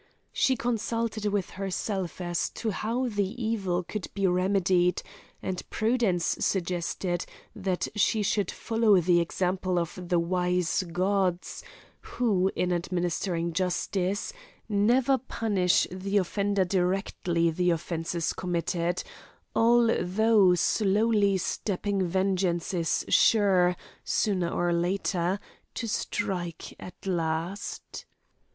[0.33, 5.03] She consulted with herself as to how the evil could be remedied,
[5.43, 7.23] and prudence suggested
[7.55, 11.63] that she should follow the example of the wise gods,
[12.01, 14.33] who, in administering justice,
[14.67, 19.03] never punish the offender directly the offence is committed;
[19.55, 25.39] although slowly stepping vengeance is sure, sooner or later,
[25.75, 28.07] to strike at last.